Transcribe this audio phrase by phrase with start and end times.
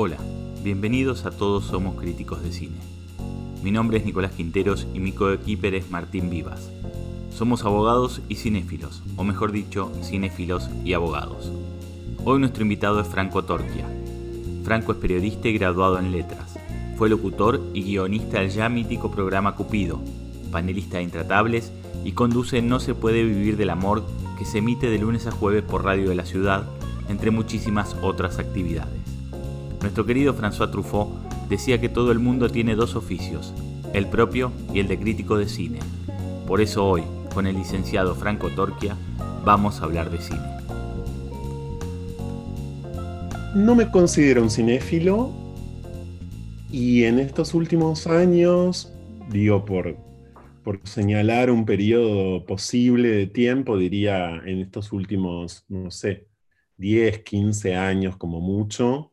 [0.00, 0.18] Hola,
[0.62, 2.76] bienvenidos a Todos Somos Críticos de Cine.
[3.64, 6.70] Mi nombre es Nicolás Quinteros y mi coequiper es Martín Vivas.
[7.36, 11.50] Somos abogados y cinéfilos, o mejor dicho, cinéfilos y abogados.
[12.24, 13.88] Hoy nuestro invitado es Franco Torquia.
[14.62, 16.54] Franco es periodista y graduado en letras.
[16.96, 20.00] Fue locutor y guionista del ya mítico programa Cupido,
[20.52, 21.72] panelista de Intratables
[22.04, 24.04] y conduce No se puede vivir del amor
[24.38, 26.68] que se emite de lunes a jueves por Radio de la Ciudad,
[27.08, 28.97] entre muchísimas otras actividades.
[29.80, 31.08] Nuestro querido François Truffaut
[31.48, 33.54] decía que todo el mundo tiene dos oficios,
[33.94, 35.78] el propio y el de crítico de cine.
[36.46, 38.96] Por eso hoy, con el licenciado Franco Torquia,
[39.44, 40.40] vamos a hablar de cine.
[43.54, 45.32] No me considero un cinéfilo
[46.70, 48.92] y en estos últimos años,
[49.30, 49.96] digo por,
[50.64, 56.26] por señalar un periodo posible de tiempo, diría en estos últimos, no sé,
[56.76, 59.07] 10, 15 años como mucho,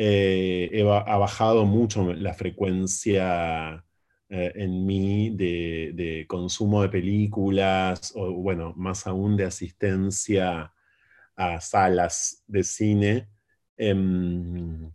[0.00, 3.84] eh, ha bajado mucho la frecuencia
[4.28, 10.72] eh, en mí de, consumo de películas, o bueno, más aún de asistencia
[11.36, 13.28] a salas de cine.
[13.76, 14.90] Em,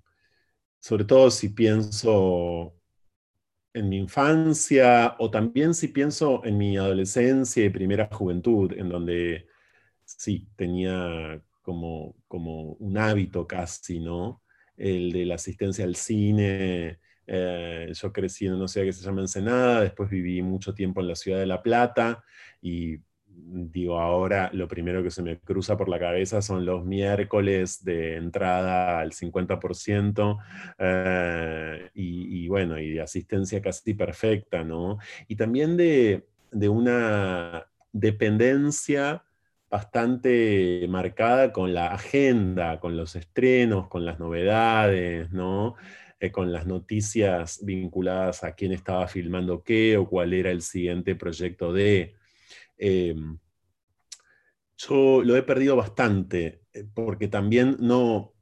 [0.80, 2.76] sobre todo si pienso
[3.74, 9.48] en mi infancia o también si pienso en mi adolescencia y primera juventud, en donde
[10.06, 14.43] sí tenía como, como un hábito casi, ¿no?
[14.78, 17.00] El de la asistencia al cine.
[17.26, 21.08] Eh, yo crecí en una ciudad que se llama Ensenada, después viví mucho tiempo en
[21.08, 22.24] la ciudad de La Plata
[22.62, 23.00] y
[23.36, 28.16] digo, ahora lo primero que se me cruza por la cabeza son los miércoles de
[28.16, 30.38] entrada al 50%
[30.80, 34.98] eh, y, bueno, y de asistencia casi perfecta, ¿no?
[35.28, 39.24] Y también de, de una dependencia
[39.74, 45.74] bastante marcada con la agenda, con los estrenos, con las novedades, ¿no?
[46.20, 51.16] Eh, con las noticias vinculadas a quién estaba filmando qué o cuál era el siguiente
[51.16, 52.14] proyecto de.
[52.78, 53.40] Em,
[54.78, 58.36] yo lo he perdido bastante, eh, porque también no,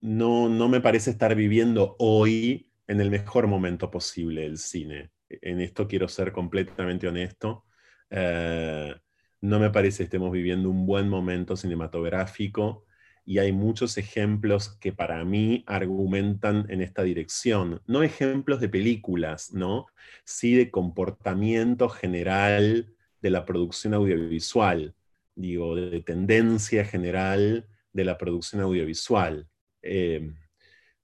[0.00, 5.10] no, no me parece estar viviendo hoy en el mejor momento posible el cine.
[5.28, 7.66] En esto quiero ser completamente honesto.
[8.08, 8.94] Eh,
[9.40, 12.84] no me parece que estemos viviendo un buen momento cinematográfico
[13.24, 17.80] y hay muchos ejemplos que para mí argumentan en esta dirección.
[17.86, 19.86] No ejemplos de películas, ¿no?
[20.24, 24.94] Sí de comportamiento general de la producción audiovisual,
[25.34, 29.48] digo, de tendencia general de la producción audiovisual.
[29.82, 30.36] Em,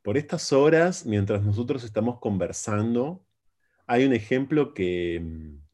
[0.03, 3.25] por estas horas, mientras nosotros estamos conversando,
[3.87, 5.66] hay un ejemplo que em,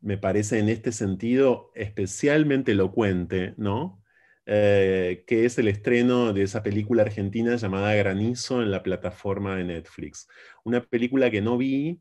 [0.00, 4.02] me parece en este sentido especialmente elocuente, ¿no?
[4.46, 9.64] Eh, que es el estreno de esa película argentina llamada Granizo en la plataforma de
[9.64, 10.26] Netflix.
[10.64, 12.00] Una película que no vi,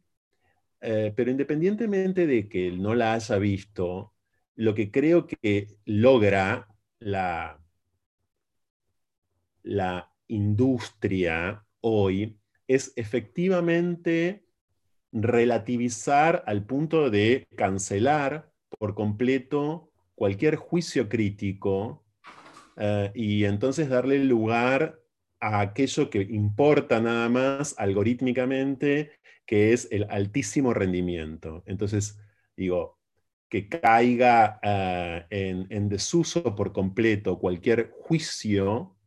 [0.82, 4.14] eh, pero independientemente de que no la haya visto,
[4.56, 6.68] lo que creo que logra
[7.00, 7.60] la,
[9.64, 14.47] la industria hoy es efectivamente
[15.12, 22.04] relativizar al punto de cancelar por completo cualquier juicio crítico
[22.78, 25.00] eh, y entonces darle lugar
[25.40, 29.12] a aquello que importa nada más algorítmicamente,
[29.46, 31.64] que es el altísimo rendimiento.
[31.66, 32.20] Entonces,
[32.56, 32.98] digo,
[33.50, 38.98] que caiga eh, en, desuso por completo cualquier juicio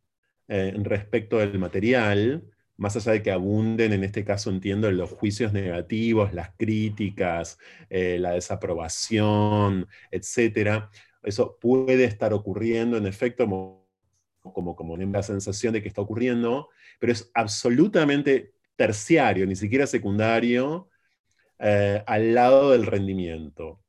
[0.47, 2.43] eh, respecto del material,
[2.81, 7.59] más allá de que abunden, en este caso entiendo, los juicios negativos, las críticas,
[7.91, 10.89] eh, la desaprobación, etc.
[11.21, 13.87] Eso puede estar ocurriendo, en efecto, como,
[14.41, 16.69] como, como la sensación de que está ocurriendo,
[16.99, 20.89] pero es absolutamente terciario, ni siquiera secundario,
[21.59, 23.79] eh, al lado del rendimiento.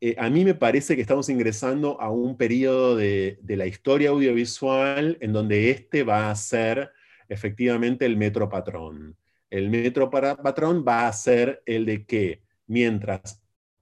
[0.00, 4.10] Eh, a mí me parece que estamos ingresando a un periodo de, de, la historia
[4.10, 6.92] audiovisual en donde este va a ser
[7.28, 9.16] efectivamente el metro patrón.
[9.50, 13.40] El metro patrón va a ser el de que mientras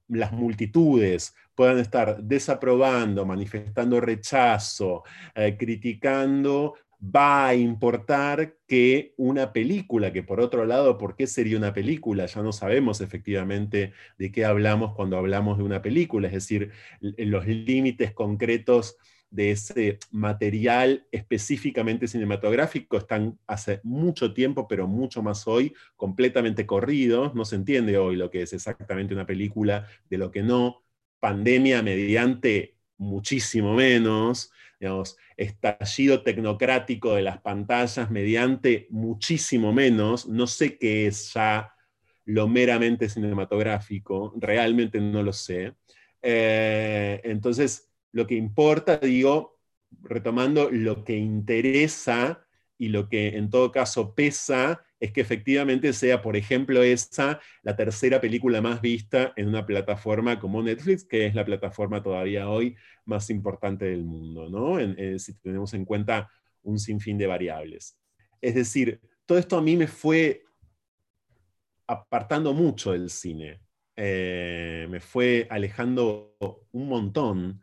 [0.09, 5.03] las multitudes puedan estar desaprobando, manifestando rechazo,
[5.35, 11.57] eh, criticando, va a importar que una película, que por otro lado, ¿por qué sería
[11.57, 12.27] una película?
[12.27, 17.47] Ya no sabemos efectivamente de qué hablamos cuando hablamos de una película, es decir, los
[17.47, 18.97] límites concretos
[19.31, 27.35] de ese material específicamente cinematográfico están hace mucho tiempo, pero mucho más hoy, completamente corridos.
[27.35, 30.83] No se entiende hoy lo que es exactamente una película, de lo que no.
[31.21, 34.53] Pandemia mediante muchísimo menos.
[34.79, 40.29] digamos, estallido tecnocrático de las pantallas mediante muchísimo menos.
[40.29, 41.73] No sé qué es ya
[42.27, 45.75] lo meramente cinematográfico, realmente no lo sé.
[46.21, 47.86] Eh, entonces,
[48.17, 49.59] lo que importa, digo,
[50.01, 52.47] retomando lo que interesa
[52.79, 57.77] y lo que en todo caso pesa, es que efectivamente sea, por ejemplo, esa la
[57.77, 62.75] tercera película más vista en una plataforma como Netflix, que es la plataforma todavía hoy
[63.05, 64.81] más importante del mundo, ¿no?
[64.81, 66.31] Eh, si tenemos en cuenta
[66.63, 67.99] un sinfín de variables.
[68.41, 70.43] Es decir, todo esto a mí me fue
[71.87, 73.61] apartando mucho del cine.
[73.95, 76.35] Eh, me fue alejando
[76.73, 77.61] un montón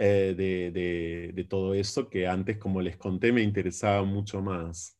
[0.00, 4.96] eh, de, todo eso que antes, como les conté, me interesaba mucho más.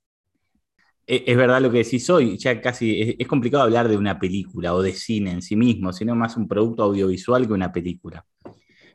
[1.07, 4.75] E, es verdad lo que decís hoy, ya casi es, complicado hablar de una película
[4.75, 8.25] o de cine en sí mismo, sino más un producto audiovisual que una película.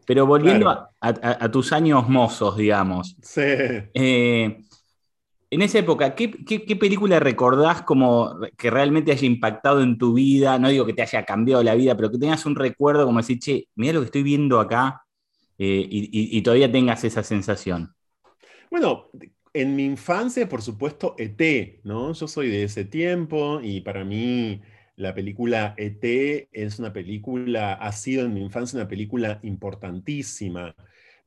[0.06, 0.70] Pero volviendo
[1.00, 3.16] a, tus años mozos, digamos.
[3.22, 3.42] Sí.
[3.42, 4.58] Eh,
[5.50, 6.28] en esa época, ¿qué,
[6.78, 10.60] película recordás como que realmente haya impactado en tu vida?
[10.60, 13.40] No digo que te haya cambiado la vida, pero que tengas un recuerdo como decir,
[13.40, 15.03] che, mira lo que estoy viendo acá
[15.64, 17.96] eh, y, todavía tengas esa sensación.
[18.70, 19.10] Bueno,
[19.54, 22.14] en mi infancia, por supuesto, ET, ¿no?
[22.14, 24.62] Yo soy de ese tiempo y para mí
[24.96, 30.76] la película ET es una película, ha sido en mi infancia una película importantísima.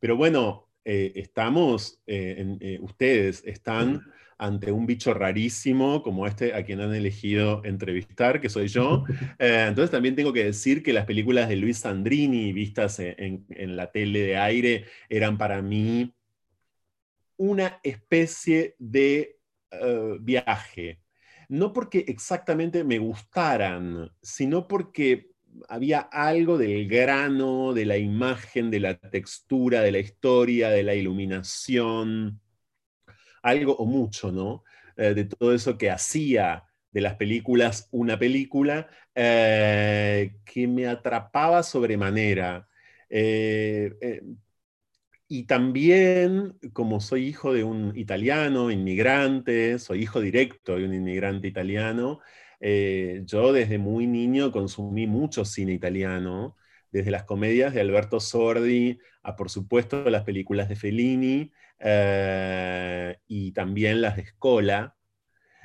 [0.01, 4.03] Pero bueno, eh, estamos, eh, eh, ustedes están
[4.39, 9.05] ante un bicho rarísimo como este a quien han elegido entrevistar, que soy yo.
[9.39, 13.47] entonces también tengo que decir que las películas de Luis Sandrini vistas en,
[13.77, 16.15] la tele de aire eran para mí
[17.37, 19.39] una especie de
[20.21, 21.01] viaje.
[21.49, 25.31] No porque exactamente me gustaran, sino porque
[25.69, 30.95] había algo del grano, de la imagen, de la textura, de la historia, de la
[30.95, 32.41] iluminación,
[33.47, 34.65] algo o mucho, ¿no?
[34.97, 41.63] Eh, de todo eso que hacía de las películas una película eh, que me atrapaba
[41.63, 42.69] sobremanera.
[43.09, 44.23] Eh,
[45.29, 51.49] y también, como soy hijo de un italiano, inmigrante, soy hijo directo de un inmigrante
[51.49, 52.21] italiano,
[52.61, 56.57] yo desde muy niño consumí mucho cine italiano,
[56.97, 63.53] desde las comedias de Alberto Sordi a, por supuesto, las películas de Fellini eh, y
[63.53, 64.97] también las de Scola.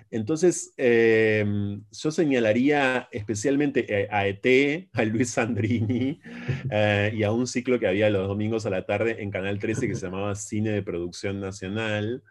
[0.09, 6.19] Entonces, em, yo señalaría especialmente a ET, a Luis Sandrini
[6.69, 9.87] eh, y a un ciclo que había los domingos a la tarde en Canal 13
[9.87, 12.23] que se llamaba Cine de Producción Nacional,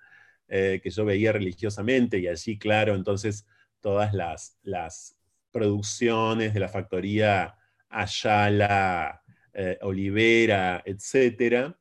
[0.49, 3.47] que yo veía religiosamente y allí, claro, entonces
[3.81, 5.17] todas las, las
[5.52, 7.55] producciones de la factoría
[7.90, 9.22] Ayala,
[9.52, 11.76] eh, Olivera, etcétera,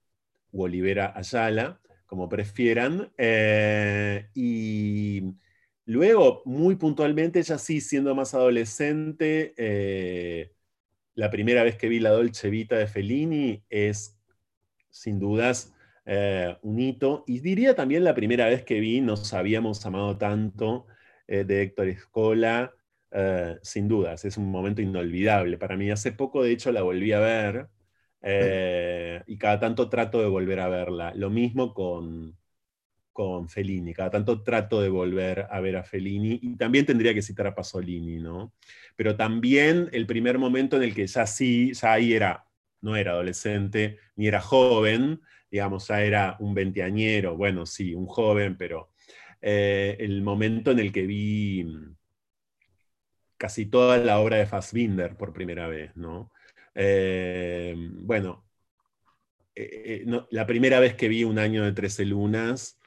[0.51, 3.11] u Olivera Ayala, como prefieran.
[3.17, 5.23] Eh, y
[5.85, 10.51] luego, muy puntualmente, ya sí, siendo más adolescente, eh,
[11.15, 14.17] la primera vez que vi la Dolce Vita de Fellini es,
[14.89, 15.73] sin dudas,
[16.63, 17.23] un hito.
[17.27, 20.88] Y diría también la primera vez que vi Nos habíamos amado tanto
[21.27, 22.73] de Héctor Escola,
[23.11, 25.91] eh, sin dudas, es un momento inolvidable para mí.
[25.91, 27.67] Hace poco, de hecho, la volví a ver
[28.21, 31.13] eh, y cada tanto trato de volver a verla.
[31.15, 32.38] Lo mismo con,
[33.11, 37.21] con Fellini, cada tanto trato de volver a ver a Fellini y también tendría que
[37.21, 38.54] citar a Pasolini, ¿no?
[38.95, 42.45] Pero también el primer momento en el que ya sí, ya ahí era,
[42.81, 48.56] no era adolescente, ni era joven, digamos, ya era un veinteañero, bueno, sí, un joven,
[48.57, 48.92] pero
[49.42, 51.66] eh, el momento en el que vi
[53.40, 56.31] casi toda la obra de Fassbinder por primera vez, ¿no?
[56.76, 58.46] Eh, bueno,
[59.56, 62.78] eh, la primera vez que vi Un año de 13 lunas,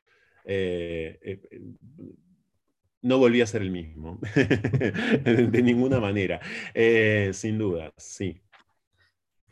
[3.00, 4.20] no volví a ser el mismo,
[5.24, 6.40] de ninguna manera,
[7.32, 8.40] sin duda, sí.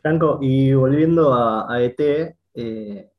[0.01, 2.35] Franco, y volviendo a, a ET,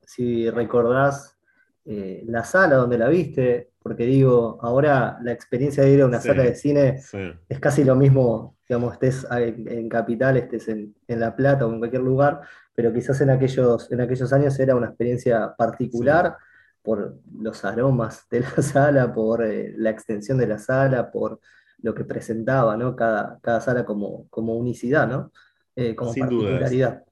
[0.07, 1.37] si recordás
[1.85, 6.45] la sala donde la viste, porque digo, ahora la experiencia de ir a una sala
[6.45, 7.01] de cine
[7.49, 12.03] es casi lo mismo, digamos, estés en, Capital, estés en, La Plata o en cualquier
[12.03, 12.41] lugar,
[12.75, 16.37] pero quizás en aquellos, en aquellos años era una experiencia particular
[16.83, 21.41] por los aromas de la sala, por eh, la extensión de la sala, por
[21.83, 22.95] lo que presentaba, ¿no?
[22.97, 25.33] Cada, cada sala como, como unicidad, ¿no?
[25.75, 27.05] Eh, como Sin particularidad.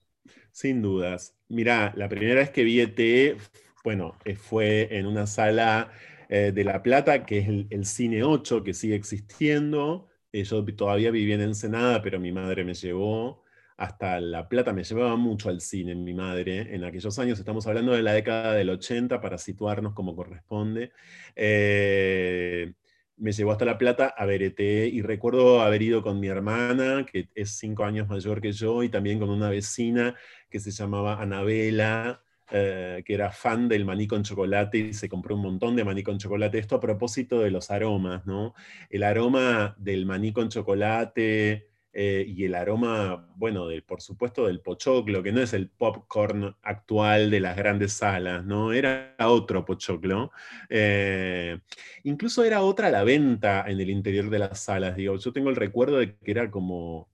[0.53, 1.35] Sin dudas.
[1.49, 3.39] Mirá, la primera vez que vi ET,
[3.85, 5.91] bueno, eh, fue en una sala
[6.33, 10.09] eh, de La Plata, que es el, Cine 8, que sigue existiendo.
[10.33, 13.43] Eh, yo todavía vivía en Ensenada, pero mi madre me llevó
[13.77, 17.93] hasta La Plata, me llevaba mucho al cine mi madre en aquellos años, estamos hablando
[17.93, 20.93] de la década del 80 para situarnos como corresponde.
[21.35, 22.75] Eh,
[23.17, 27.07] me llevó hasta La Plata a ver ET y recuerdo haber ido con mi hermana,
[27.11, 30.15] que es cinco años mayor que yo, y también con una vecina
[30.49, 35.37] que se llamaba Anabela, eh, que era fan del maní con chocolate y se compró
[35.37, 36.59] un montón de maní con chocolate.
[36.59, 38.55] Esto a propósito de los aromas, ¿no?
[38.89, 45.23] El aroma del maní con chocolate, eh, y el aroma, bueno, por supuesto del pochoclo,
[45.25, 48.73] que no es el popcorn actual de las grandes salas, ¿no?
[48.73, 50.31] Era otro pochoclo.
[50.69, 51.59] Eh,
[52.05, 55.57] incluso era otra la venta en el interior de las salas, digo, yo tengo el
[55.57, 57.10] recuerdo de que era como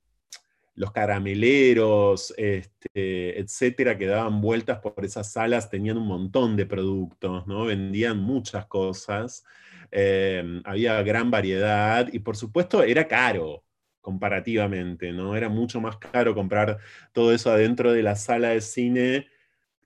[0.77, 7.47] los carameleros, este, etcétera, que daban vueltas por esas salas, tenían un montón de productos,
[7.47, 7.65] ¿no?
[7.65, 9.45] Vendían muchas cosas,
[9.91, 13.65] eh, había gran variedad y por supuesto era caro,
[14.01, 15.35] comparativamente, ¿no?
[15.35, 16.79] Era mucho más caro comprar
[17.13, 19.27] todo eso adentro de la sala de cine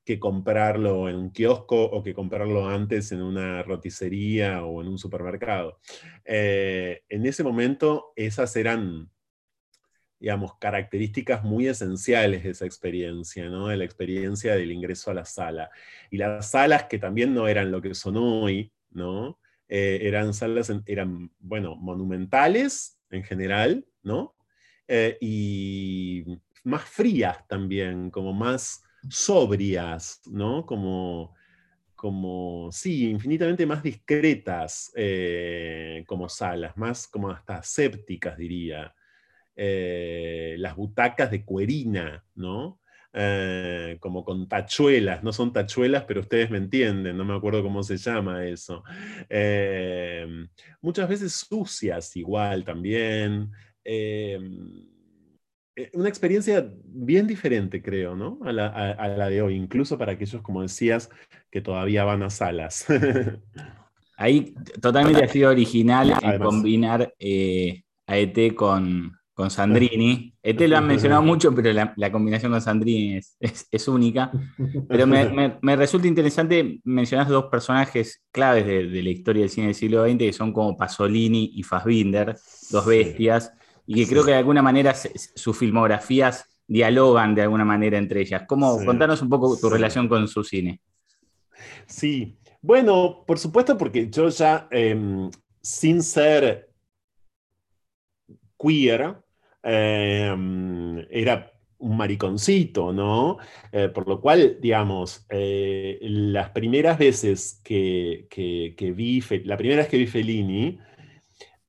[0.04, 4.99] que comprarlo en un kiosco o que comprarlo antes en una roticería o en un
[4.99, 5.78] supermercado.
[6.25, 9.09] Eh, en ese momento esas eran,
[10.21, 13.69] digamos, características muy esenciales de esa experiencia, ¿no?
[13.69, 15.71] De la experiencia del ingreso a la sala.
[16.11, 19.41] Y las salas que también no eran lo que son hoy, ¿no?
[19.69, 24.37] Eh, eran salas, eran, bueno, monumentales en general, ¿no?
[24.87, 26.25] Eh, y
[26.65, 30.67] más frías también, como más sobrias, ¿no?
[30.67, 31.35] Como,
[31.95, 38.95] como sí, infinitamente más discretas eh, como salas, más como hasta sépticas, diría.
[39.62, 42.79] Eh, las butacas de cuerina, ¿no?
[43.99, 47.97] como con tachuelas, no son tachuelas, pero ustedes me entienden, no me acuerdo cómo se
[47.97, 48.85] llama eso.
[50.81, 53.50] muchas veces sucias igual también,
[55.81, 58.38] eh, una experiencia bien diferente, creo, ¿no?
[58.45, 61.11] A la, de hoy, incluso para aquellos, como decías,
[61.50, 62.87] que todavía van a salas.
[64.17, 70.35] Ahí totalmente ha sido original en combinar eh, a ET con, con Sandrini.
[70.42, 74.30] ET lo han mencionado mucho, pero la, combinación con Sandrini es, única.
[74.88, 79.75] Pero me, resulta interesante mencionar dos personajes claves de, de, la historia del cine del
[79.75, 82.37] siglo XX, que son como Pasolini y Fassbinder,
[82.70, 83.52] dos bestias
[83.87, 88.44] y que creo que de alguna manera sus filmografías dialogan de alguna manera entre ellas.
[88.47, 90.80] ¿Cómo, Contanos un poco tu relación con su cine.
[91.87, 95.28] Sí, bueno, por supuesto, porque yo ya, em,
[95.61, 96.70] sin ser
[98.56, 99.16] queer,
[99.62, 103.38] em, era un mariconcito, ¿no?
[103.73, 109.88] Eh, por lo cual, digamos, eh, las primeras veces que, que, vi, la primera vez
[109.88, 110.79] que vi Fellini,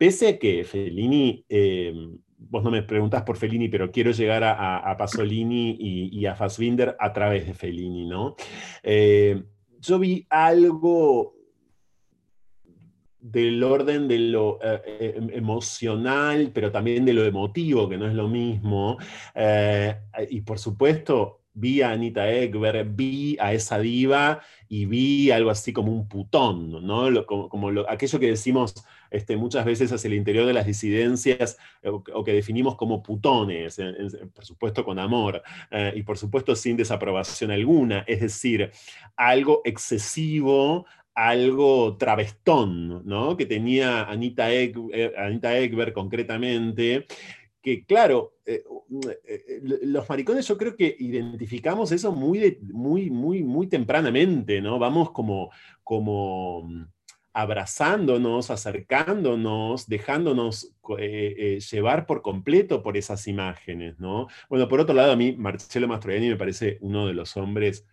[0.02, 4.98] Pese a que Fellini, em, vos no me preguntás por Fellini, pero quiero llegar a,
[4.98, 8.36] Pasolini y, a Fassbinder a través de Fellini, ¿no?
[8.82, 9.44] Eh,
[9.80, 11.36] yo vi algo
[13.22, 18.08] del orden de lo eh, eh, em, emocional, pero también de lo emotivo, que no
[18.08, 18.98] es lo mismo.
[20.30, 25.74] y por supuesto, vi a Anita Ekberg, vi a esa diva y vi algo así
[25.74, 27.26] como un putón, ¿no?
[27.26, 28.74] como, aquello que decimos
[29.10, 33.78] este, muchas veces hacia el interior de las disidencias o, que definimos como putones,
[34.34, 38.72] por supuesto con amor eh, y por supuesto sin desaprobación alguna, es decir,
[39.18, 43.38] algo excesivo, algo travestón, ¿no?
[43.38, 44.74] Que tenía Anita, eh,
[45.18, 47.06] Anita Ekberg concretamente,
[47.62, 48.64] que claro, eh,
[49.84, 54.80] los maricones yo creo que identificamos eso muy, muy, muy, muy tempranamente, ¿no?
[54.80, 55.52] Vamos como,
[55.84, 56.68] como
[57.34, 64.28] abrazándonos, acercándonos, dejándonos eh, eh, llevar por completo por esas imágenes, ¿no?
[64.50, 67.86] Bueno, por otro lado, a mí Marcello Mastroianni me parece uno de los hombres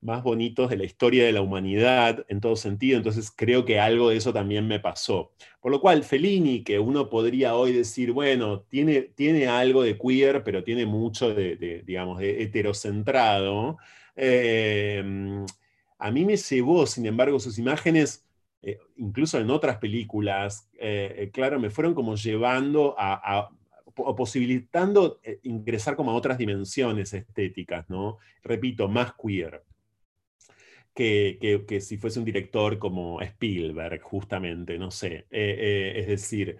[0.00, 4.10] más bonitos de la historia de la humanidad en todo sentido, entonces creo que algo
[4.10, 5.32] de eso también me pasó.
[5.60, 10.42] Por lo cual, Fellini, que uno podría hoy decir, bueno, tiene, tiene algo de queer,
[10.42, 13.78] pero tiene mucho de, digamos, heterocentrado,
[14.16, 15.02] eh,
[15.98, 18.24] a mí me llevó, sin embargo, sus imágenes
[18.62, 23.48] eh, incluso en otras películas, eh, eh, claro, me fueron como llevando a,
[23.96, 28.18] o posibilitando ingresar como a otras dimensiones estéticas, ¿no?
[28.42, 29.62] Repito, más queer.
[30.94, 35.26] Que, que, si fuese un director como Spielberg, justamente, no sé.
[35.30, 36.58] es decir,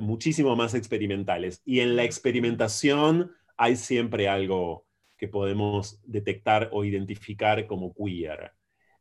[0.00, 1.62] muchísimo más experimentales.
[1.64, 8.52] Y en la experimentación hay siempre algo que podemos detectar o identificar como queer.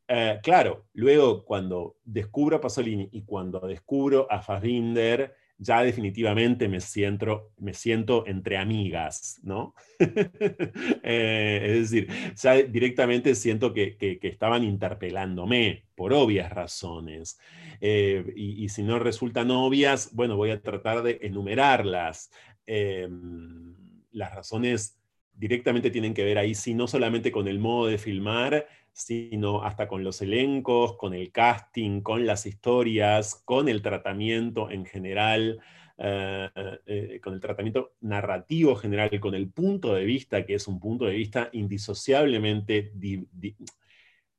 [0.08, 6.80] Eh, claro, luego cuando descubro a Pasolini y cuando descubro a Fassbinder, ya definitivamente me
[6.82, 9.74] siento, me siento entre amigas, ¿no?
[11.10, 17.40] Eh, es decir, ya directamente siento que, estaban interpelándome por obvias razones.
[17.80, 22.30] Eh, y, si no resultan obvias, bueno, voy a tratar de enumerarlas.
[22.66, 23.74] Em,
[24.12, 25.00] las razones
[25.34, 28.68] directamente tienen que ver ahí, sí, no solamente con el modo de filmar,
[28.98, 34.86] sino hasta con los elencos, con el casting, con las historias, con el tratamiento en
[34.86, 35.60] general,
[36.00, 36.50] eh,
[36.88, 41.06] eh, con el tratamiento narrativo general, con el punto de vista, que es un punto
[41.06, 42.92] de vista indisociablemente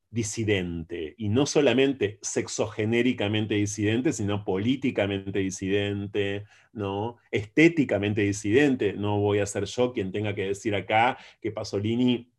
[0.09, 7.17] disidente, y no solamente sexogenéricamente disidente, sino políticamente disidente, ¿no?
[7.31, 8.91] estéticamente disidente.
[8.91, 12.29] No voy a ser yo quien tenga que decir acá que Pasolini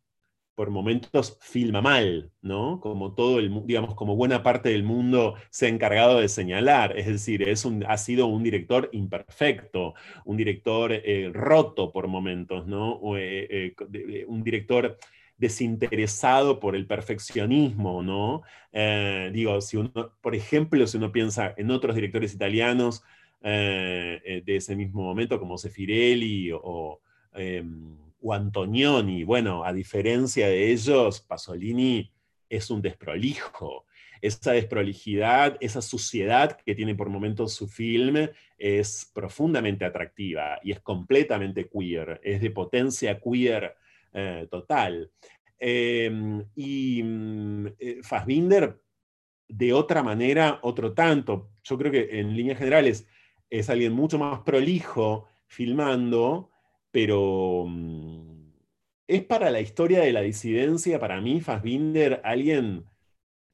[0.55, 2.79] por momentos filma mal, ¿no?
[2.81, 6.97] Como todo el, digamos, como buena parte del mundo se ha encargado de señalar.
[6.97, 9.93] Es decir, es un, ha sido un director imperfecto,
[10.25, 12.99] un director eh, roto por momentos, ¿no?
[13.17, 14.97] Eh, eh, un director
[15.37, 18.43] desinteresado por el perfeccionismo, ¿no?
[19.33, 23.03] digo, si uno, por ejemplo, si uno piensa en otros directores italianos
[23.41, 26.99] de ese mismo momento, como Sefirelli o
[27.33, 29.23] em, o Antonioni.
[29.23, 32.11] Bueno, a diferencia de ellos, Pasolini
[32.49, 33.85] es un desprolijo.
[34.21, 40.79] Esa desprolijidad, esa suciedad que tiene por momentos su film es profundamente atractiva y es
[40.81, 43.75] completamente queer, es de potencia queer
[44.13, 45.09] eh, total.
[45.57, 48.79] Em, y mm, eh, Fassbinder,
[49.47, 51.49] de otra manera, otro tanto.
[51.63, 53.07] Yo creo que en líneas generales
[53.49, 56.50] es alguien mucho más prolijo filmando,
[56.91, 58.51] pero mm,
[59.07, 62.85] es para la historia de la disidencia, para mí, Fassbinder, alguien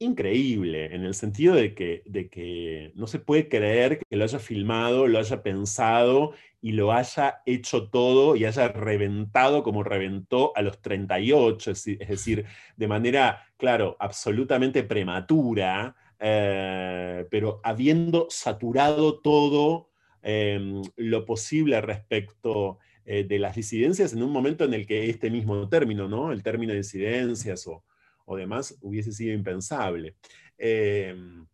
[0.00, 4.38] increíble, en el sentido de que, de que no se puede creer que lo haya
[4.38, 10.62] filmado, lo haya pensado y lo haya hecho todo y haya reventado como reventó a
[10.62, 12.44] los 38, es, decir,
[12.76, 19.90] de manera, claro, absolutamente prematura, eh, pero habiendo saturado todo
[20.22, 22.78] em, lo posible respecto
[23.10, 26.30] eh, de las disidencias en un momento en el que este mismo término, ¿no?
[26.30, 27.82] el término de disidencias o,
[28.26, 30.14] o demás, hubiese sido impensable.
[30.58, 31.46] Em,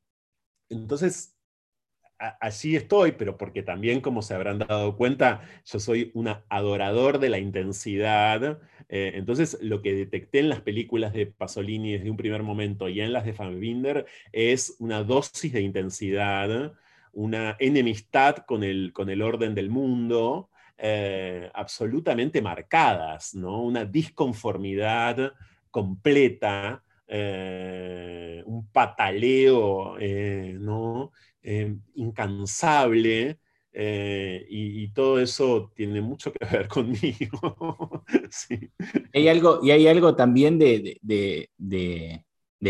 [0.68, 1.38] entonces,
[2.40, 7.28] allí estoy, pero porque también, como se habrán dado cuenta, yo soy un adorador de
[7.28, 8.60] la intensidad.
[8.88, 13.00] Eh, entonces, lo que detecté en las películas de Pasolini desde un primer momento y
[13.00, 16.72] en las de Fassbinder es una dosis de intensidad,
[17.12, 23.62] una enemistad con el, con el orden del mundo, eh, absolutamente marcadas, ¿no?
[23.62, 25.32] Una disconformidad
[25.70, 31.12] completa, eh, un pataleo, eh, ¿no?
[31.94, 33.38] incansable,
[33.70, 38.04] y, todo eso tiene mucho que ver conmigo.
[39.12, 40.98] hay algo, y hay algo también de,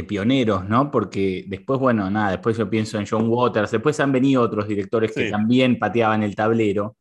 [0.08, 0.90] pioneros, ¿no?
[0.90, 5.12] Porque después, bueno, nada, después yo pienso en John Waters, después han venido otros directores
[5.12, 6.96] que también pateaban el tablero,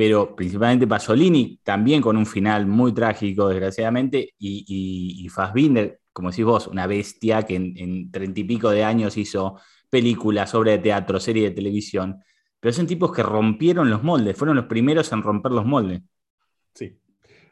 [0.00, 4.64] pero principalmente Pasolini, también con un final muy trágico, desgraciadamente, y,
[5.22, 9.60] y, Fassbinder, como decís vos, una bestia que en treinta y pico de años hizo
[9.90, 12.18] películas, obras de teatro, serie de televisión,
[12.60, 16.00] pero son tipos que rompieron los moldes, fueron los primeros en romper los moldes.
[16.74, 16.98] Sí.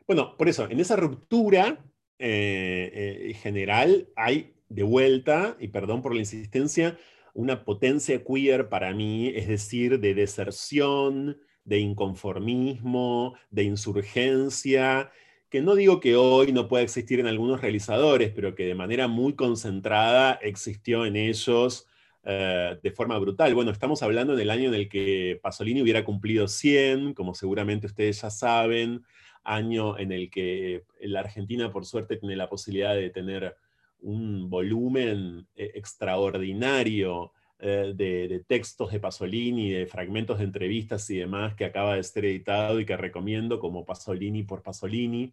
[0.06, 1.84] Bueno, por eso, en esa ruptura
[2.18, 6.96] eh, eh, general hay de vuelta, y perdón por la insistencia,
[7.34, 15.10] una potencia queer para mí, es decir, de deserción, de inconformismo, de insurgencia,
[15.50, 19.06] que no digo que hoy no pueda existir en algunos realizadores, pero que de manera
[19.06, 21.86] muy concentrada existió en ellos
[22.24, 23.54] eh, de forma brutal.
[23.54, 28.22] Bueno, estamos hablando del año en el que Pasolini hubiera cumplido 100, como seguramente ustedes
[28.22, 29.04] ya saben,
[29.44, 33.56] año en el que la Argentina, por suerte, tiene la posibilidad de tener
[34.00, 41.54] un volumen eh, extraordinario eh, de, textos de Pasolini, de fragmentos de entrevistas y demás
[41.54, 45.32] que acaba de ser editado y que recomiendo como Pasolini por Pasolini,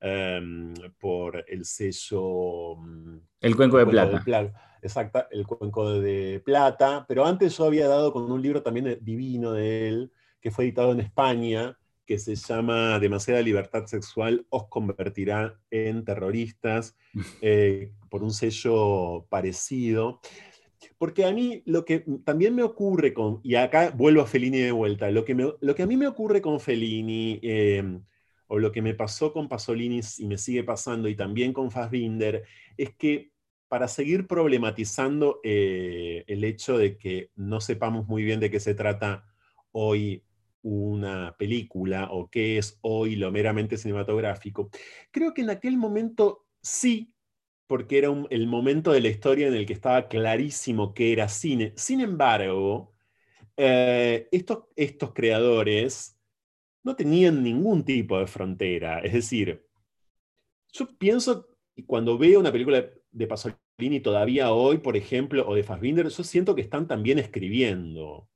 [0.00, 2.76] em, por el sello...
[2.76, 4.22] Mm, el Cuenco de Plata.
[4.82, 7.04] Exacto, el Cuenco de Plata.
[7.06, 10.92] Pero antes yo había dado con un libro también divino de él, que fue editado
[10.92, 11.76] en España,
[12.10, 16.96] que se llama Demasiada libertad sexual os convertirá en terroristas,
[17.40, 20.20] eh, por un sello parecido.
[20.98, 24.72] Porque a mí lo que también me ocurre con, y acá vuelvo a Fellini de
[24.72, 28.02] vuelta, lo que, lo que a mí me ocurre con Fellini, em,
[28.52, 32.44] o lo que me pasó con Pasolini y me sigue pasando, y también con Fassbinder,
[32.76, 33.30] es que
[33.68, 38.74] para seguir problematizando eh, el hecho de que no sepamos muy bien de qué se
[38.74, 39.24] trata
[39.70, 40.24] hoy
[40.62, 44.68] una película o qué es hoy lo meramente cinematográfico.
[45.12, 47.14] Creo que en aquel momento sí,
[47.70, 51.72] porque era el momento de la historia en el que estaba clarísimo que era cine.
[51.76, 52.92] Sin embargo,
[53.56, 56.18] eh, estos, estos creadores
[56.82, 58.98] no tenían ningún tipo de frontera.
[58.98, 59.64] Es decir,
[60.72, 65.62] yo pienso, y cuando veo una película de Pasolini todavía hoy, por ejemplo, o de
[65.62, 68.28] Fassbinder, yo siento que están también escribiendo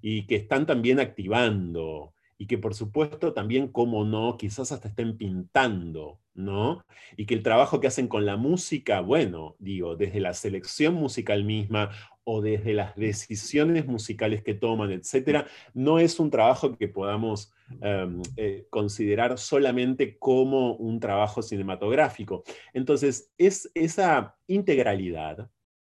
[0.00, 5.18] y que están también activando y que por supuesto también, como no, quizás hasta estén
[5.18, 6.84] pintando, ¿no?
[7.16, 11.44] Y que el trabajo que hacen con la música, bueno, digo, desde la selección musical
[11.44, 11.90] misma
[12.24, 18.20] o desde las decisiones musicales que toman, etcétera, no es un trabajo que podamos em,
[18.36, 22.42] eh, considerar solamente como un trabajo cinematográfico.
[22.74, 25.50] Entonces, es esa integralidad,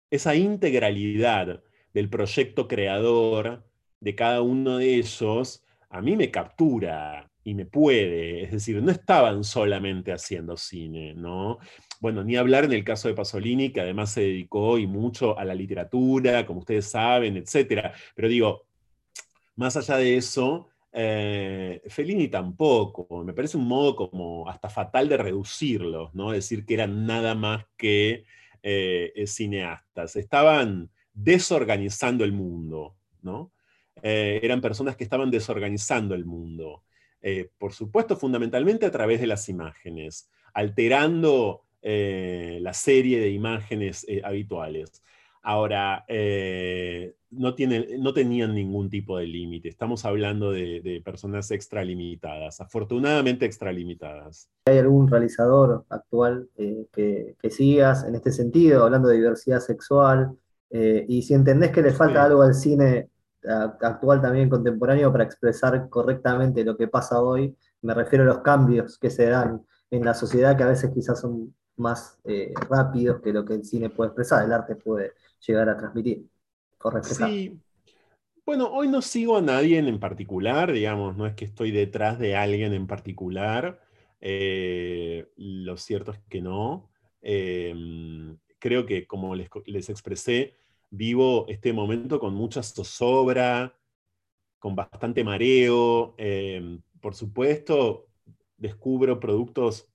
[0.10, 3.63] esa integralidad del proyecto creador
[3.99, 8.43] de cada uno de ellos, a mí me captura y me puede.
[8.43, 11.60] Es decir, no estaban solamente haciendo cine, ¿no?
[11.99, 15.45] Bueno, ni hablar en el caso de Pasolini, que además se dedicó y mucho a
[15.45, 17.91] la literatura, como ustedes saben, etc.
[18.15, 18.63] Pero digo,
[19.56, 23.23] más allá de eso, eh, Fellini tampoco.
[23.23, 26.32] Me parece un modo como hasta fatal de reducirlos, ¿no?
[26.32, 28.25] Decir que eran nada más que
[28.63, 30.15] eh, cineastas.
[30.15, 33.51] Estaban desorganizando el mundo, ¿no?
[34.01, 36.84] Eh, eran personas que estaban desorganizando el mundo.
[37.21, 44.05] Eh, por supuesto, fundamentalmente a través de las imágenes, alterando eh, la serie de imágenes
[44.23, 45.03] habituales.
[45.43, 46.05] Ahora,
[47.31, 47.55] no,
[47.99, 49.69] no, tenían ningún tipo de límite.
[49.69, 54.49] Estamos hablando de, personas extralimitadas, afortunadamente extralimitadas.
[54.65, 56.47] ¿Hay algún realizador actual
[56.91, 60.38] que, sigas en este sentido, hablando de diversidad sexual?
[60.73, 63.10] y si entendés que le falta algo al cine
[63.82, 67.56] actual también contemporáneo para expresar correctamente lo que pasa hoy.
[67.82, 71.19] Me refiero a los cambios que se dan en la sociedad que a veces quizás
[71.19, 75.13] son más eh, rápidos que lo que el cine puede expresar, el arte puede
[75.45, 76.25] llegar a transmitir.
[77.04, 77.60] Sí.
[78.45, 82.36] Bueno, hoy no sigo a nadie en particular, digamos, no es que estoy detrás de
[82.36, 83.80] alguien en particular.
[84.19, 86.89] Eh, lo cierto es que no.
[87.21, 90.56] Em, creo que, como les, les expresé,
[90.91, 93.75] vivo este momento con mucha zozobra,
[94.60, 96.15] con bastante mareo.
[96.17, 98.08] Em, por supuesto,
[98.58, 99.89] descubro productos,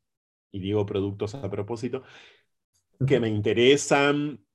[0.51, 2.03] y digo productos a propósito,
[3.07, 4.46] que me interesan,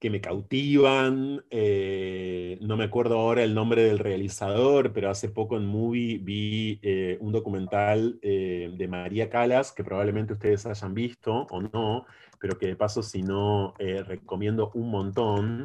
[0.00, 1.44] que me cautivan.
[1.50, 6.80] Eh, no me acuerdo ahora el nombre del realizador, pero hace poco en Movie vi
[6.82, 12.06] eh, un documental eh, de María Calas, que probablemente ustedes hayan visto o no,
[12.40, 15.64] pero que de paso si no, recomiendo un montón.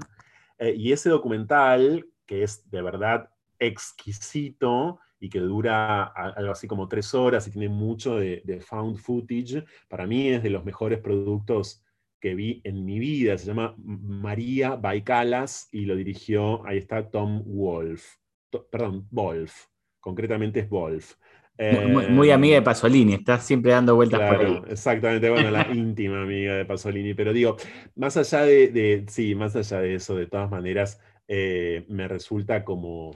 [0.60, 7.14] Y ese documental, que es de verdad exquisito y que dura algo así como tres
[7.14, 11.85] horas y tiene mucho de, found footage, para mí es de los mejores productos
[12.26, 13.38] que vi en mi vida.
[13.38, 18.16] Se llama María Baicalas y lo dirigió, ahí está Tom Wolf.
[18.72, 19.68] perdón, Wolf.
[20.00, 21.16] Concretamente es Wolf
[22.10, 24.62] muy, amiga de Pasolini, está siempre dando vueltas por ahí.
[24.68, 27.56] Exactamente, bueno, la íntima amiga de Pasolini, pero digo,
[27.96, 33.12] más allá de, sí, más allá de eso, de todas maneras, eh, me resulta como,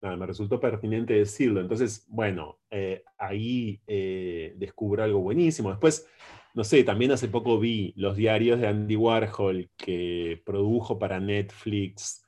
[0.00, 1.60] me resultó pertinente decirlo.
[1.60, 5.70] Entonces, bueno, eh, ahí eh, descubro algo buenísimo.
[5.70, 6.08] Después,
[6.54, 12.22] no sé, también hace poco vi los diarios de Andy Warhol que produjo para Netflix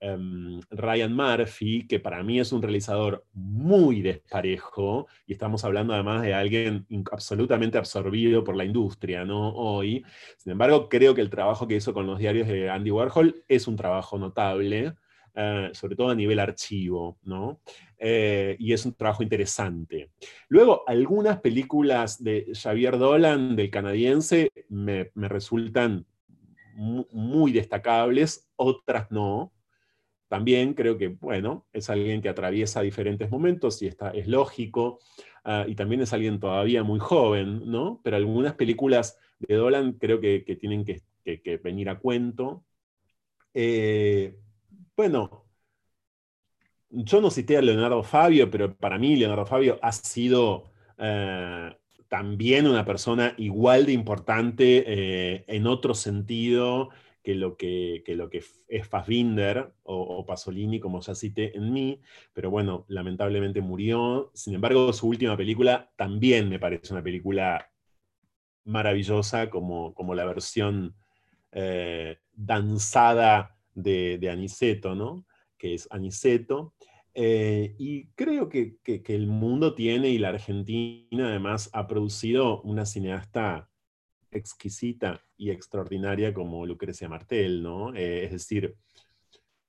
[0.00, 6.22] Em, Ryan Murphy, que para mí es un realizador muy desparejo, y estamos hablando además
[6.22, 9.50] de alguien absolutamente absorbido por la industria, ¿no?
[9.50, 10.04] Hoy.
[10.36, 13.66] Sin embargo, creo que el trabajo que hizo con los diarios de Andy Warhol es
[13.66, 14.94] un trabajo notable,
[15.34, 17.60] eh, sobre todo a nivel archivo, ¿no?
[17.98, 20.10] Eh, y es un trabajo interesante.
[20.48, 26.06] Luego, algunas películas de Xavier Dolan, del canadiense, me, resultan
[26.74, 29.52] muy destacables, otras no.
[30.28, 35.00] También creo que, bueno, es alguien que atraviesa diferentes momentos y está, es lógico,
[35.44, 38.00] ah, y también es alguien todavía muy joven, ¿no?
[38.04, 41.02] Pero algunas películas de Dolan creo que, tienen que,
[41.62, 42.64] venir a cuento.
[43.54, 44.36] Eh,
[44.98, 45.44] bueno,
[46.90, 51.72] yo no cité a Leonardo Fabio, pero para mí Leonardo Fabio ha sido eh,
[52.08, 56.88] también una persona igual de importante eh, en otro sentido
[57.22, 62.00] que lo que, lo que es Fassbinder o, Pasolini, como ya cité en mí,
[62.32, 64.32] pero bueno, lamentablemente murió.
[64.34, 67.70] Sin embargo, su última película también me parece una película
[68.64, 70.96] maravillosa, como, como la versión
[71.52, 75.26] eh, danzada de, Aniceto, ¿no?
[75.56, 76.74] que es Aniceto.
[77.14, 83.68] Eh, y creo que, el mundo tiene y la Argentina además ha producido una cineasta
[84.30, 87.94] exquisita y extraordinaria como Lucrecia Martel, ¿no?
[87.94, 88.76] Eh, es decir,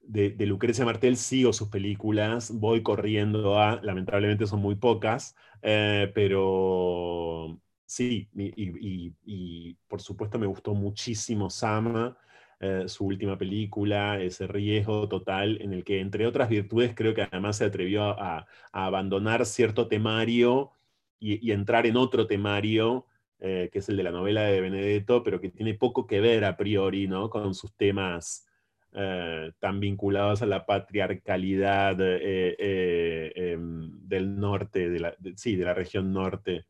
[0.02, 7.60] de, Lucrecia Martel sigo sus películas, voy corriendo a, lamentablemente son muy pocas, eh, pero
[7.86, 12.18] sí, y, por supuesto me gustó muchísimo Sama,
[12.62, 17.22] eh, su última película, ese riesgo total en el que, entre otras virtudes, creo que
[17.22, 20.72] además se atrevió a, abandonar cierto temario
[21.20, 23.06] y, entrar en otro temario,
[23.40, 26.44] eh, que es el de la novela de Benedetto, pero que tiene poco que ver
[26.44, 27.30] a priori ¿no?
[27.30, 28.46] con sus temas
[28.94, 36.12] eh, tan vinculados a la patriarcalidad em, del norte, de la, sí, de la región
[36.12, 36.66] norte.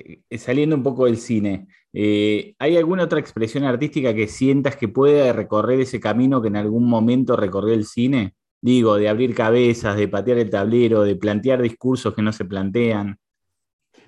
[0.00, 4.88] Eh, saliendo un poco del cine, eh, ¿hay alguna otra expresión artística que sientas que
[4.88, 8.34] pueda recorrer ese camino que en algún momento recorrió el cine?
[8.62, 13.18] Digo, de abrir cabezas, de patear el tablero, de plantear discursos que no se plantean.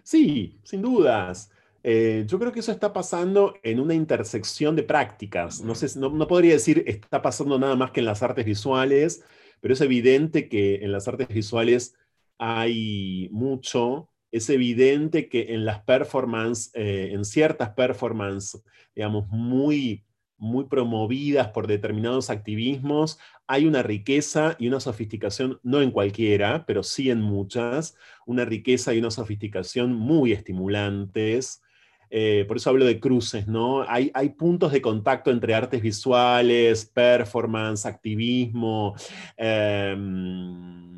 [0.03, 1.51] Sí, sin dudas.
[1.83, 5.63] Eh, yo creo que eso está pasando en una intersección de prácticas.
[5.63, 9.25] No, sé, no podría decir está pasando nada más que en las artes visuales,
[9.61, 11.95] pero es evidente que en las artes visuales
[12.39, 18.65] hay mucho es evidente que en las performances, eh, en ciertas performances,
[18.97, 20.05] digamos, muy,
[20.39, 26.83] muy promovidas por determinados activismos, hay una riqueza y una sofisticación, no en cualquiera, pero
[26.83, 31.63] sí en muchas, una riqueza y una sofisticación muy estimulantes.
[32.09, 33.83] Eh, por eso hablo de cruces, ¿no?
[33.89, 38.95] Hay, hay, puntos de contacto entre artes visuales, performance, activismo.
[39.37, 40.92] Em,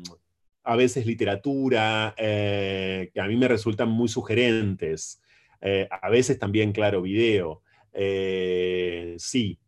[0.65, 5.21] a veces literatura, eh, que a mí me resultan muy sugerentes.
[5.61, 7.61] Eh, a veces también, claro, video.
[7.93, 9.59] Eh, sí,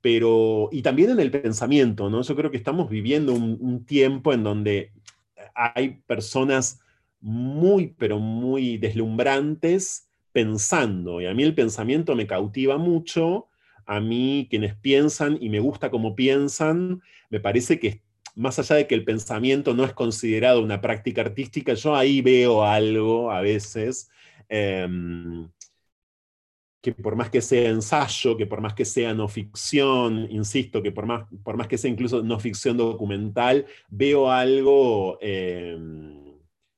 [0.00, 2.22] pero, y también en el pensamiento, ¿no?
[2.22, 4.92] Yo creo que estamos viviendo un, tiempo en donde
[5.54, 6.80] hay personas
[7.20, 13.48] muy, pero muy deslumbrantes pensando, y a mí el pensamiento me cautiva mucho,
[13.86, 18.02] a mí quienes piensan y me gusta cómo piensan, me parece que
[18.34, 22.64] más allá de que el pensamiento no es considerado una práctica artística, yo ahí veo
[22.64, 24.10] algo a veces
[24.48, 25.48] em,
[26.82, 30.90] que por más que sea ensayo, que por más que sea no ficción, insisto, que
[30.92, 36.34] por más, por más que sea incluso no ficción documental, veo algo em,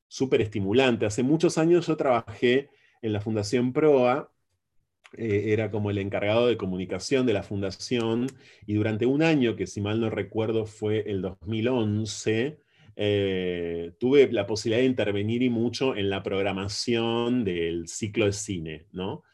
[0.08, 1.06] súper estimulante.
[1.06, 2.68] Hace muchos años yo trabajé
[3.00, 4.30] en la Fundación PROA
[5.16, 8.26] eh, era como el encargado de comunicación de la fundación
[8.66, 12.58] y durante un año, que si mal no recuerdo fue el 2011,
[12.96, 18.86] eh, tuve la posibilidad de intervenir y mucho en la programación del ciclo de cine,
[18.92, 19.24] ¿no?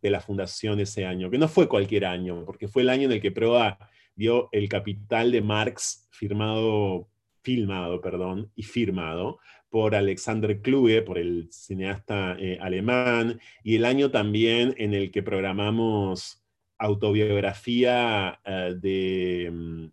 [0.00, 3.12] De la fundación ese año, que no fue cualquier año, porque fue el año en
[3.12, 3.78] el que Proa
[4.14, 7.08] dio el capital de Marx firmado,
[7.42, 9.38] filmado, perdón, y firmado
[9.70, 15.22] por Alexander Kluge, por el cineasta eh, alemán, y el año también en el que
[15.22, 16.42] programamos
[16.78, 19.50] autobiografía eh, de...
[19.52, 19.86] Mm,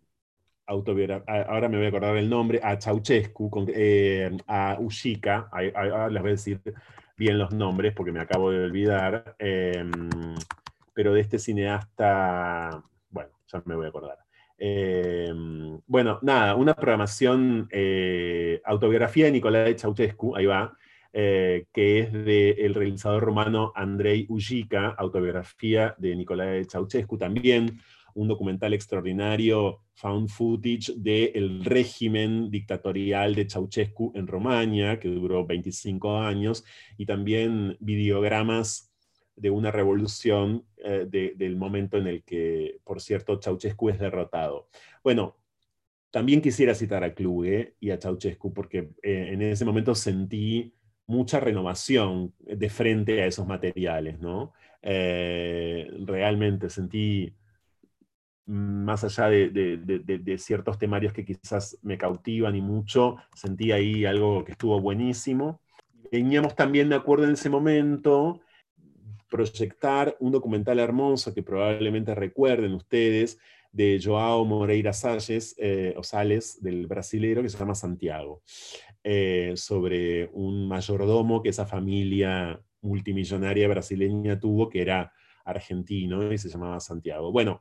[0.66, 6.30] ahora me voy a acordar el nombre, a Ceausescu, eh, a Ushika, ahora les voy
[6.30, 6.60] a decir
[7.16, 13.76] bien los nombres porque me acabo de olvidar, pero de este cineasta, bueno, ya me
[13.76, 14.27] voy a acordar.
[14.58, 20.76] Em, bueno, nada, una programación, eh, autobiografía de Nicolás Ceausescu, ahí va,
[21.12, 27.80] eh, que es del realizador romano Andrei Ujica, autobiografía de Nicolás Ceausescu también,
[28.14, 36.18] un documental extraordinario, found footage del régimen dictatorial de Ceausescu en Romania, que duró 25
[36.18, 36.64] años,
[36.96, 38.87] y también videogramas
[39.38, 44.68] de una revolución eh, del momento en el que, por cierto, Ceausescu es derrotado.
[45.02, 45.36] Bueno,
[46.10, 50.74] también quisiera citar a Kluge y a Ceausescu porque eh, en ese momento sentí
[51.06, 54.52] mucha renovación de frente a esos materiales, ¿no?
[54.82, 57.34] Eh, realmente sentí,
[58.46, 64.44] más allá de, de, ciertos temarios que quizás me cautivan y mucho, sentí ahí algo
[64.44, 65.60] que estuvo buenísimo.
[66.10, 68.40] Veníamos también, de acuerdo, en ese momento
[69.28, 73.38] proyectar un documental hermoso que probablemente recuerden ustedes
[73.72, 78.42] de Joao Moreira Salles, eh, o Sales, del brasilero, que se llama Santiago,
[79.04, 85.12] eh, sobre un mayordomo que esa familia multimillonaria brasileña tuvo, que era
[85.44, 87.30] argentino y se llamaba Santiago.
[87.32, 87.60] Bueno,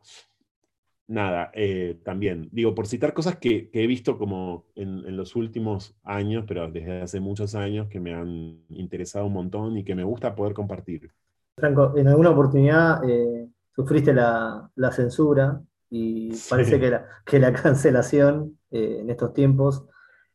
[1.08, 5.98] nada, eh, también, digo, por citar cosas que, he visto como en, en, los últimos
[6.04, 10.04] años, pero desde hace muchos años, que me han interesado un montón y que me
[10.04, 11.12] gusta poder compartir.
[11.58, 18.60] Franco, en alguna oportunidad eh, sufriste la, censura y parece que la, que la cancelación
[18.70, 19.86] eh, en estos tiempos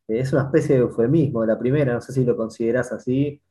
[0.07, 3.41] es una especie de eufemismo de la primera, no sé si lo consideras así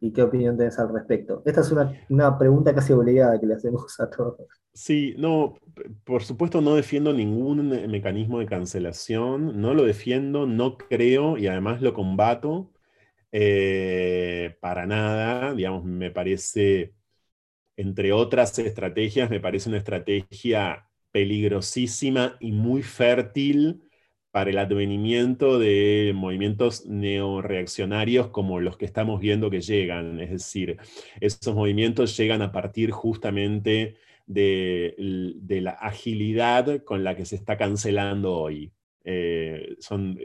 [0.00, 1.42] y qué opinión tenés al respecto.
[1.44, 1.70] Esta es
[2.08, 4.48] una, pregunta casi obligada que le hacemos a todos.
[4.72, 5.54] Sí, no,
[6.04, 11.80] por supuesto no defiendo ningún mecanismo de cancelación, no lo defiendo, no creo y además
[11.80, 12.70] lo combato
[13.30, 16.94] eh, para nada, digamos, me parece,
[17.80, 23.82] entre otras estrategias, me parece una estrategia peligrosísima y muy fértil
[24.30, 30.20] para el advenimiento de movimientos neoreaccionarios como los que estamos viendo que llegan.
[30.20, 30.76] Es decir,
[31.20, 34.94] esos movimientos llegan a partir justamente de,
[35.48, 38.72] la agilidad con la que se está cancelando hoy.
[39.04, 40.18] Eh, son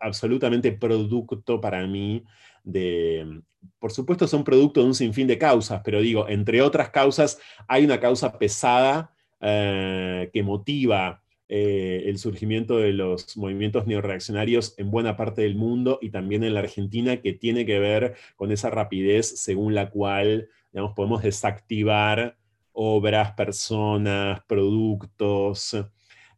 [0.00, 2.22] absolutamente producto para mí
[2.64, 3.42] de,
[3.78, 7.84] por supuesto son producto de un sinfín de causas, pero digo, entre otras causas hay
[7.84, 15.16] una causa pesada eh, que motiva eh, el surgimiento de los movimientos neoreaccionarios en buena
[15.16, 19.40] parte del mundo y también en la Argentina, que tiene que ver con esa rapidez
[19.40, 22.36] según la cual digamos, podemos desactivar
[22.72, 25.76] obras, personas, productos.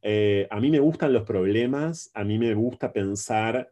[0.01, 3.71] Eh, a mí me gustan los problemas, a mí me gusta pensar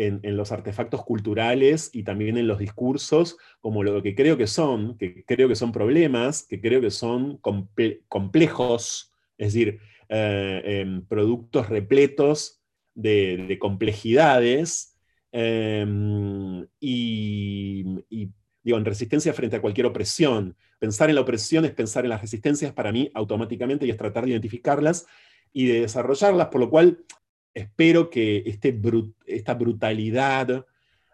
[0.00, 4.96] en, los artefactos culturales y también en los discursos como lo que creo que son,
[4.96, 7.38] que creo que son problemas, que creo que son
[8.08, 12.62] complejos, es decir, eh, em, productos repletos
[12.94, 14.96] de, complejidades
[15.32, 17.84] em, y,
[18.62, 20.56] digo, en resistencia frente a cualquier opresión.
[20.78, 24.24] Pensar en la opresión es pensar en las resistencias para mí automáticamente y es tratar
[24.24, 25.06] de identificarlas
[25.52, 27.04] y de desarrollarlas, por lo cual
[27.54, 28.78] espero que este
[29.26, 30.66] esta brutalidad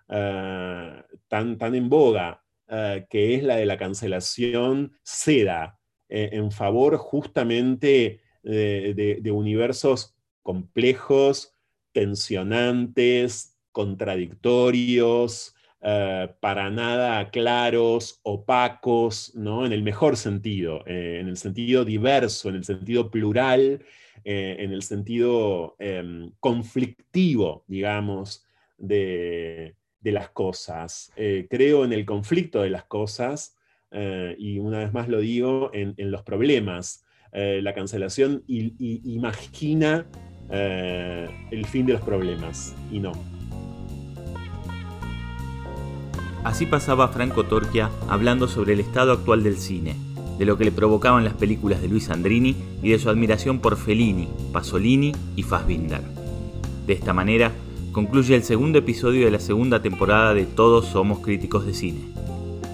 [0.08, 6.52] eh, tan, tan en boga, eh, que es la de la cancelación, ceda eh, en
[6.52, 11.52] favor justamente de, universos complejos,
[11.90, 19.66] tensionantes, contradictorios, para nada claros, opacos, ¿no?
[19.66, 23.84] en el mejor sentido, en el sentido diverso, en el sentido plural,
[24.24, 28.44] en el sentido em, conflictivo, digamos,
[28.78, 31.12] de, las cosas.
[31.50, 33.56] creo en el conflicto de las cosas
[33.90, 37.04] eh, y una vez más lo digo, en, los problemas.
[37.32, 40.06] Eh, la cancelación imagina
[40.50, 43.12] eh, el fin de los problemas y no.
[46.44, 49.96] Así pasaba Franco Torquia hablando sobre el estado actual del cine,
[50.38, 53.76] de lo que le provocaban las películas de Luis Andrini y de su admiración por
[53.76, 56.02] Fellini, Pasolini y Fassbinder.
[56.86, 57.52] De esta manera,
[57.92, 62.00] concluye el segundo episodio de la segunda temporada de Todos Somos Críticos de Cine.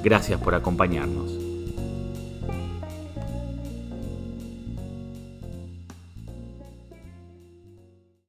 [0.03, 1.42] Gracias por acompañarnos.